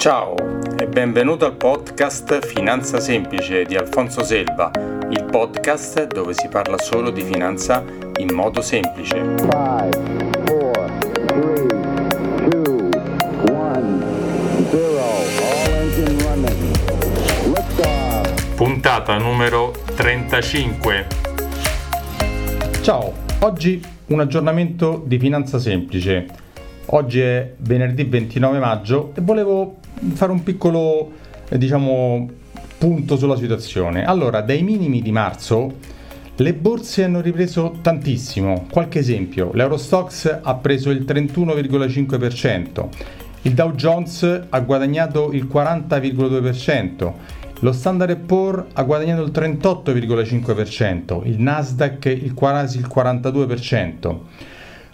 Ciao 0.00 0.34
e 0.78 0.86
benvenuto 0.86 1.44
al 1.44 1.56
podcast 1.56 2.46
Finanza 2.46 2.98
Semplice 3.00 3.64
di 3.64 3.76
Alfonso 3.76 4.24
Selva, 4.24 4.70
il 5.10 5.26
podcast 5.30 6.06
dove 6.06 6.32
si 6.32 6.48
parla 6.48 6.78
solo 6.78 7.10
di 7.10 7.20
finanza 7.20 7.84
in 8.16 8.34
modo 8.34 8.62
semplice. 8.62 9.16
Five, 9.36 9.90
four, 10.46 10.90
three, 11.26 11.66
two, 12.48 12.88
one, 13.52 14.02
Puntata 18.56 19.18
numero 19.18 19.74
35. 19.96 21.06
Ciao, 22.80 23.12
oggi 23.40 23.84
un 24.06 24.20
aggiornamento 24.20 25.02
di 25.04 25.18
finanza 25.18 25.58
semplice. 25.58 26.48
Oggi 26.86 27.20
è 27.20 27.54
venerdì 27.58 28.04
29 28.04 28.58
maggio 28.58 29.12
e 29.14 29.20
volevo 29.20 29.76
fare 30.14 30.32
un 30.32 30.42
piccolo, 30.42 31.12
eh, 31.48 31.58
diciamo, 31.58 32.28
punto 32.78 33.16
sulla 33.16 33.36
situazione. 33.36 34.04
Allora, 34.04 34.40
dai 34.40 34.62
minimi 34.62 35.02
di 35.02 35.12
marzo 35.12 35.74
le 36.36 36.54
borse 36.54 37.04
hanno 37.04 37.20
ripreso 37.20 37.76
tantissimo. 37.82 38.66
Qualche 38.70 38.98
esempio, 38.98 39.50
l'Eurostox 39.52 40.40
ha 40.42 40.54
preso 40.54 40.88
il 40.90 41.04
31,5%, 41.06 42.88
il 43.42 43.52
Dow 43.52 43.72
Jones 43.72 44.46
ha 44.48 44.60
guadagnato 44.60 45.32
il 45.32 45.46
40,2%, 45.46 47.12
lo 47.60 47.72
Standard 47.72 48.16
Poor's 48.16 48.64
ha 48.72 48.82
guadagnato 48.84 49.22
il 49.22 49.30
38,5%, 49.30 51.26
il 51.26 51.38
Nasdaq 51.38 52.06
il 52.06 52.32
quasi 52.32 52.78
il 52.78 52.90
42%. 52.90 54.18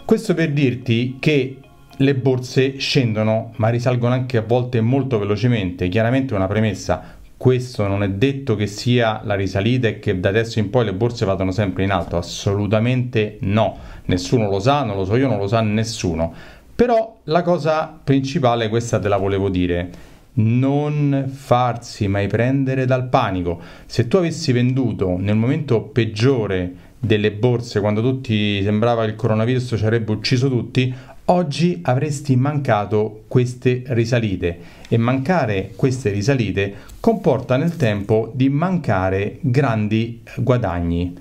Questo 0.03 0.33
per 0.33 0.51
dirti 0.51 1.15
che 1.19 1.59
le 1.97 2.15
borse 2.15 2.77
scendono 2.77 3.53
ma 3.55 3.69
risalgono 3.69 4.13
anche 4.13 4.37
a 4.37 4.43
volte 4.45 4.81
molto 4.81 5.17
velocemente. 5.17 5.87
Chiaramente 5.87 6.35
una 6.35 6.47
premessa, 6.47 7.15
questo 7.35 7.87
non 7.87 8.03
è 8.03 8.09
detto 8.09 8.55
che 8.55 8.67
sia 8.67 9.21
la 9.23 9.35
risalita 9.35 9.87
e 9.87 9.99
che 9.99 10.19
da 10.19 10.29
adesso 10.29 10.59
in 10.59 10.69
poi 10.69 10.85
le 10.85 10.93
borse 10.93 11.25
vadano 11.25 11.51
sempre 11.51 11.83
in 11.83 11.91
alto, 11.91 12.17
assolutamente 12.17 13.37
no. 13.41 13.77
Nessuno 14.05 14.49
lo 14.49 14.59
sa, 14.59 14.83
non 14.83 14.95
lo 14.95 15.05
so 15.05 15.15
io, 15.15 15.27
non 15.27 15.37
lo 15.37 15.47
sa 15.47 15.61
nessuno. 15.61 16.33
Però 16.75 17.19
la 17.25 17.41
cosa 17.41 17.99
principale, 18.03 18.69
questa 18.69 18.99
te 18.99 19.07
la 19.07 19.17
volevo 19.17 19.49
dire, 19.49 19.89
non 20.33 21.29
farsi 21.31 22.07
mai 22.07 22.27
prendere 22.27 22.85
dal 22.85 23.09
panico. 23.09 23.59
Se 23.87 24.07
tu 24.07 24.17
avessi 24.17 24.51
venduto 24.51 25.17
nel 25.17 25.35
momento 25.35 25.81
peggiore 25.81 26.85
delle 26.99 27.31
borse, 27.31 27.79
quando 27.79 28.01
tutti 28.01 28.61
sembrava 28.61 29.03
che 29.03 29.09
il 29.09 29.15
coronavirus 29.15 29.75
ci 29.77 29.83
avrebbe 29.83 30.11
ucciso 30.11 30.49
tutti, 30.49 30.93
oggi 31.29 31.79
avresti 31.83 32.35
mancato 32.35 33.23
queste 33.27 33.83
risalite 33.87 34.59
e 34.87 34.97
mancare 34.97 35.71
queste 35.75 36.09
risalite 36.11 36.73
comporta 36.99 37.57
nel 37.57 37.75
tempo 37.75 38.31
di 38.33 38.49
mancare 38.49 39.37
grandi 39.41 40.21
guadagni. 40.37 41.17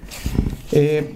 E 0.68 1.14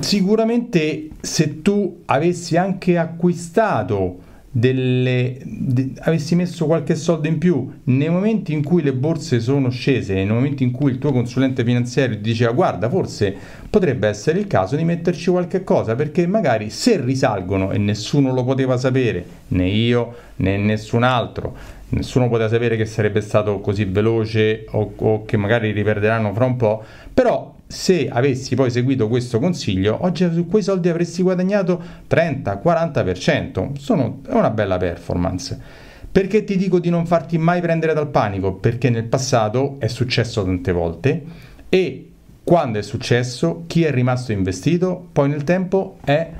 sicuramente 0.00 1.08
se 1.20 1.62
tu 1.62 2.02
avessi 2.06 2.56
anche 2.56 2.98
acquistato 2.98 4.24
delle, 4.58 5.36
de, 5.44 5.92
avessi 5.98 6.34
messo 6.34 6.64
qualche 6.64 6.94
soldo 6.94 7.28
in 7.28 7.36
più 7.36 7.70
nei 7.84 8.08
momenti 8.08 8.54
in 8.54 8.64
cui 8.64 8.82
le 8.82 8.94
borse 8.94 9.38
sono 9.38 9.68
scese, 9.68 10.14
nei 10.14 10.26
momenti 10.26 10.64
in 10.64 10.70
cui 10.70 10.90
il 10.92 10.98
tuo 10.98 11.12
consulente 11.12 11.62
finanziario 11.62 12.16
ti 12.16 12.22
diceva 12.22 12.52
guarda 12.52 12.88
forse 12.88 13.36
potrebbe 13.68 14.08
essere 14.08 14.38
il 14.38 14.46
caso 14.46 14.74
di 14.74 14.84
metterci 14.84 15.30
qualche 15.30 15.62
cosa 15.62 15.94
perché 15.94 16.26
magari 16.26 16.70
se 16.70 16.98
risalgono 16.98 17.70
e 17.70 17.76
nessuno 17.76 18.32
lo 18.32 18.44
poteva 18.44 18.78
sapere, 18.78 19.24
né 19.48 19.68
io 19.68 20.14
né 20.36 20.56
nessun 20.56 21.02
altro, 21.02 21.54
nessuno 21.90 22.30
poteva 22.30 22.48
sapere 22.48 22.78
che 22.78 22.86
sarebbe 22.86 23.20
stato 23.20 23.60
così 23.60 23.84
veloce 23.84 24.64
o, 24.70 24.90
o 24.96 25.24
che 25.26 25.36
magari 25.36 25.70
riperderanno 25.70 26.32
fra 26.32 26.46
un 26.46 26.56
po', 26.56 26.82
però 27.12 27.55
se 27.66 28.08
avessi 28.08 28.54
poi 28.54 28.70
seguito 28.70 29.08
questo 29.08 29.38
consiglio, 29.38 29.98
oggi 30.02 30.28
su 30.32 30.46
quei 30.46 30.62
soldi 30.62 30.88
avresti 30.88 31.22
guadagnato 31.22 31.82
30-40%. 32.08 33.76
Sono, 33.76 34.20
è 34.26 34.32
una 34.32 34.50
bella 34.50 34.76
performance. 34.76 35.60
Perché 36.10 36.44
ti 36.44 36.56
dico 36.56 36.78
di 36.78 36.88
non 36.88 37.06
farti 37.06 37.36
mai 37.36 37.60
prendere 37.60 37.92
dal 37.92 38.08
panico? 38.08 38.54
Perché 38.54 38.88
nel 38.88 39.04
passato 39.04 39.76
è 39.78 39.86
successo 39.86 40.44
tante 40.44 40.72
volte 40.72 41.22
e 41.68 42.10
quando 42.42 42.78
è 42.78 42.82
successo, 42.82 43.64
chi 43.66 43.82
è 43.82 43.90
rimasto 43.90 44.32
investito 44.32 45.08
poi 45.12 45.28
nel 45.28 45.44
tempo 45.44 45.98
è, 46.04 46.30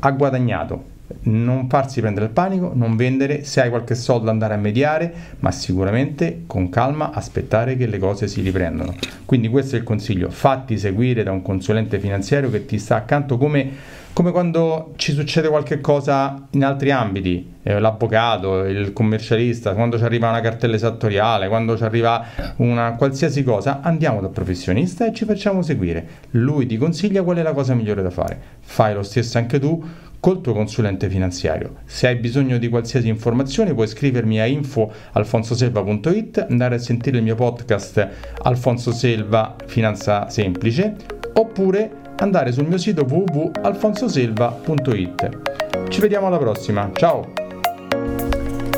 ha 0.00 0.10
guadagnato 0.10 0.92
non 1.24 1.68
farsi 1.68 2.00
prendere 2.00 2.26
il 2.26 2.32
panico, 2.32 2.72
non 2.74 2.96
vendere, 2.96 3.44
se 3.44 3.62
hai 3.62 3.70
qualche 3.70 3.94
soldo 3.94 4.30
andare 4.30 4.54
a 4.54 4.58
mediare, 4.58 5.12
ma 5.40 5.50
sicuramente 5.50 6.42
con 6.46 6.68
calma 6.68 7.12
aspettare 7.12 7.76
che 7.76 7.86
le 7.86 7.98
cose 7.98 8.26
si 8.28 8.40
riprendano. 8.40 8.94
Quindi 9.24 9.48
questo 9.48 9.76
è 9.76 9.78
il 9.78 9.84
consiglio, 9.84 10.30
fatti 10.30 10.78
seguire 10.78 11.22
da 11.22 11.32
un 11.32 11.42
consulente 11.42 11.98
finanziario 11.98 12.50
che 12.50 12.66
ti 12.66 12.78
sta 12.78 12.96
accanto 12.96 13.38
come, 13.38 13.70
come 14.12 14.30
quando 14.30 14.92
ci 14.96 15.12
succede 15.12 15.48
qualche 15.48 15.80
cosa 15.80 16.46
in 16.50 16.64
altri 16.64 16.90
ambiti, 16.90 17.52
eh, 17.62 17.78
l'avvocato, 17.78 18.64
il 18.64 18.92
commercialista, 18.92 19.72
quando 19.72 19.96
ci 19.96 20.04
arriva 20.04 20.28
una 20.28 20.40
cartella 20.40 20.74
esattoriale, 20.74 21.48
quando 21.48 21.76
ci 21.76 21.84
arriva 21.84 22.24
una 22.56 22.92
qualsiasi 22.92 23.42
cosa, 23.42 23.80
andiamo 23.80 24.20
dal 24.20 24.30
professionista 24.30 25.06
e 25.06 25.14
ci 25.14 25.24
facciamo 25.24 25.62
seguire. 25.62 26.06
Lui 26.32 26.66
ti 26.66 26.76
consiglia 26.76 27.22
qual 27.22 27.38
è 27.38 27.42
la 27.42 27.52
cosa 27.52 27.74
migliore 27.74 28.02
da 28.02 28.10
fare. 28.10 28.38
Fai 28.60 28.92
lo 28.92 29.02
stesso 29.02 29.38
anche 29.38 29.58
tu 29.58 29.82
col 30.24 30.40
tuo 30.40 30.54
consulente 30.54 31.10
finanziario. 31.10 31.80
Se 31.84 32.06
hai 32.06 32.16
bisogno 32.16 32.56
di 32.56 32.70
qualsiasi 32.70 33.08
informazione 33.08 33.74
puoi 33.74 33.86
scrivermi 33.86 34.40
a 34.40 34.46
info.alfonsoselva.it, 34.46 36.46
andare 36.48 36.76
a 36.76 36.78
sentire 36.78 37.18
il 37.18 37.22
mio 37.22 37.34
podcast 37.34 38.08
Alfonso 38.40 38.90
Selva 38.90 39.54
Finanza 39.66 40.30
Semplice 40.30 40.96
oppure 41.34 41.90
andare 42.16 42.52
sul 42.52 42.66
mio 42.66 42.78
sito 42.78 43.04
www.alfonsoselva.it. 43.06 45.88
Ci 45.90 46.00
vediamo 46.00 46.28
alla 46.28 46.38
prossima, 46.38 46.90
ciao! 46.94 47.30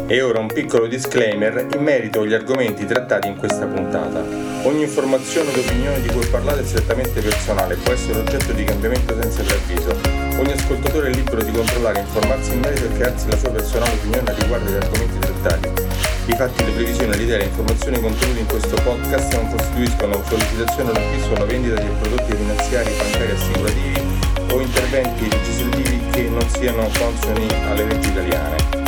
E 0.08 0.22
ora 0.22 0.40
un 0.40 0.48
piccolo 0.48 0.88
disclaimer 0.88 1.68
in 1.76 1.80
merito 1.80 2.22
agli 2.22 2.34
argomenti 2.34 2.84
trattati 2.86 3.28
in 3.28 3.36
questa 3.36 3.66
puntata. 3.66 4.20
Ogni 4.64 4.82
informazione 4.82 5.50
o 5.50 5.60
opinione 5.60 6.00
di 6.00 6.08
cui 6.08 6.26
parlate 6.26 6.62
è 6.62 6.64
strettamente 6.64 7.20
personale 7.20 7.74
e 7.74 7.76
può 7.76 7.92
essere 7.92 8.18
oggetto 8.18 8.52
di 8.52 8.64
cambiamento 8.64 9.14
senza 9.20 9.44
preavviso. 9.44 10.25
Ogni 10.38 10.52
ascoltatore 10.52 11.08
è 11.08 11.14
libero 11.14 11.42
di 11.42 11.50
controllare, 11.50 12.00
informarsi 12.00 12.52
in 12.52 12.60
merito 12.60 12.84
e 12.84 12.92
crearsi 12.92 13.26
la 13.30 13.36
sua 13.38 13.50
personale 13.50 13.92
opinione 13.92 14.34
riguardo 14.38 14.68
agli 14.68 14.74
argomenti 14.74 15.18
trattati. 15.18 15.68
I 16.26 16.34
fatti, 16.34 16.64
le 16.64 16.72
previsioni, 16.72 17.16
le 17.16 17.22
idee 17.22 17.36
e 17.36 17.38
le 17.38 17.44
informazioni 17.44 18.00
contenute 18.00 18.40
in 18.40 18.46
questo 18.46 18.76
podcast 18.82 19.32
non 19.32 19.50
costituiscono 19.50 20.22
sollecitazione 20.28 20.90
all'acquisto 20.90 21.32
o 21.32 21.36
alla 21.36 21.44
vendita 21.46 21.80
di 21.80 21.88
prodotti 22.00 22.36
finanziari, 22.36 22.90
bancari, 22.98 23.30
assicurativi 23.30 24.02
o 24.50 24.60
interventi 24.60 25.28
legislativi 25.30 26.00
che 26.10 26.22
non 26.28 26.48
siano 26.50 26.90
consoni 26.98 27.48
alle 27.68 27.84
leggi 27.84 28.08
italiane. 28.08 28.85